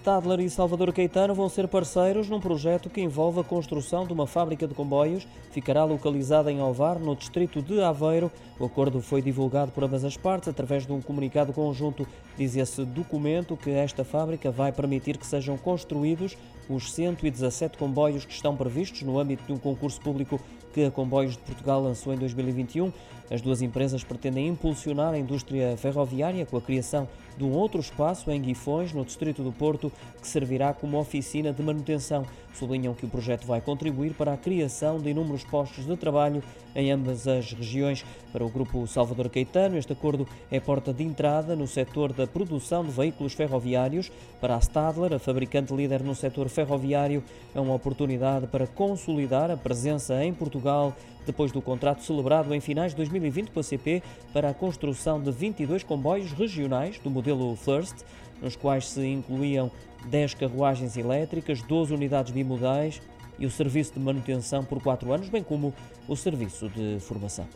Stadler 0.00 0.40
e 0.40 0.48
Salvador 0.48 0.94
Caetano 0.94 1.34
vão 1.34 1.46
ser 1.50 1.68
parceiros 1.68 2.26
num 2.26 2.40
projeto 2.40 2.88
que 2.88 3.02
envolve 3.02 3.40
a 3.40 3.44
construção 3.44 4.06
de 4.06 4.14
uma 4.14 4.26
fábrica 4.26 4.66
de 4.66 4.72
comboios. 4.72 5.28
Ficará 5.50 5.84
localizada 5.84 6.50
em 6.50 6.58
Alvar, 6.58 6.98
no 6.98 7.14
distrito 7.14 7.60
de 7.60 7.82
Aveiro. 7.82 8.32
O 8.58 8.64
acordo 8.64 9.02
foi 9.02 9.20
divulgado 9.20 9.70
por 9.72 9.84
ambas 9.84 10.02
as 10.02 10.16
partes 10.16 10.48
através 10.48 10.86
de 10.86 10.92
um 10.92 11.02
comunicado 11.02 11.52
conjunto. 11.52 12.08
Diz 12.34 12.56
esse 12.56 12.82
documento 12.82 13.58
que 13.58 13.68
esta 13.68 14.02
fábrica 14.02 14.50
vai 14.50 14.72
permitir 14.72 15.18
que 15.18 15.26
sejam 15.26 15.58
construídos 15.58 16.34
os 16.66 16.90
117 16.92 17.76
comboios 17.76 18.24
que 18.24 18.32
estão 18.32 18.56
previstos 18.56 19.02
no 19.02 19.18
âmbito 19.18 19.44
de 19.44 19.52
um 19.52 19.58
concurso 19.58 20.00
público 20.00 20.40
que 20.72 20.84
a 20.84 20.90
Comboios 20.90 21.32
de 21.32 21.42
Portugal 21.42 21.82
lançou 21.82 22.14
em 22.14 22.16
2021. 22.16 22.92
As 23.30 23.40
duas 23.40 23.60
empresas 23.62 24.02
pretendem 24.02 24.48
impulsionar 24.48 25.12
a 25.12 25.18
indústria 25.18 25.76
ferroviária 25.76 26.46
com 26.46 26.56
a 26.56 26.60
criação 26.60 27.08
de 27.36 27.44
um 27.44 27.52
outro 27.52 27.80
espaço 27.80 28.30
em 28.30 28.40
Guifões, 28.40 28.92
no 28.92 29.04
distrito 29.04 29.42
do 29.42 29.52
Porto, 29.52 29.89
que 30.20 30.28
servirá 30.28 30.72
como 30.72 30.98
oficina 30.98 31.52
de 31.52 31.62
manutenção. 31.62 32.26
Sublinham 32.54 32.94
que 32.94 33.06
o 33.06 33.08
projeto 33.08 33.46
vai 33.46 33.60
contribuir 33.60 34.12
para 34.14 34.32
a 34.32 34.36
criação 34.36 34.98
de 34.98 35.10
inúmeros 35.10 35.44
postos 35.44 35.86
de 35.86 35.96
trabalho 35.96 36.42
em 36.74 36.90
ambas 36.90 37.26
as 37.26 37.52
regiões. 37.52 38.04
Para 38.32 38.44
o 38.44 38.50
grupo 38.50 38.86
Salvador 38.86 39.28
Caetano, 39.28 39.78
este 39.78 39.92
acordo 39.92 40.26
é 40.50 40.60
porta 40.60 40.92
de 40.92 41.02
entrada 41.02 41.56
no 41.56 41.66
setor 41.66 42.12
da 42.12 42.26
produção 42.26 42.84
de 42.84 42.90
veículos 42.90 43.32
ferroviários. 43.32 44.10
Para 44.40 44.56
a 44.56 44.60
Stadler, 44.60 45.12
a 45.12 45.18
fabricante 45.18 45.74
líder 45.74 46.02
no 46.02 46.14
setor 46.14 46.48
ferroviário, 46.48 47.22
é 47.54 47.60
uma 47.60 47.74
oportunidade 47.74 48.46
para 48.46 48.66
consolidar 48.66 49.50
a 49.50 49.56
presença 49.56 50.24
em 50.24 50.34
Portugal 50.34 50.94
depois 51.26 51.52
do 51.52 51.60
contrato 51.60 52.02
celebrado 52.02 52.54
em 52.54 52.60
finais 52.60 52.92
de 52.92 52.96
2020 52.96 53.50
com 53.50 53.60
a 53.60 53.62
CP 53.62 54.02
para 54.32 54.50
a 54.50 54.54
construção 54.54 55.20
de 55.20 55.30
22 55.30 55.82
comboios 55.82 56.32
regionais 56.32 56.98
do 56.98 57.10
modelo 57.10 57.54
First, 57.56 57.96
nos 58.40 58.56
quais 58.56 58.88
se 58.88 59.06
incluíam 59.06 59.70
10 60.06 60.34
carruagens 60.34 60.96
elétricas, 60.96 61.62
12 61.62 61.94
unidades 61.94 62.32
bimodais 62.32 63.00
e 63.38 63.46
o 63.46 63.50
serviço 63.50 63.94
de 63.94 64.00
manutenção 64.00 64.64
por 64.64 64.82
4 64.82 65.12
anos, 65.12 65.28
bem 65.28 65.42
como 65.42 65.74
o 66.06 66.16
serviço 66.16 66.68
de 66.68 66.98
formação. 67.00 67.46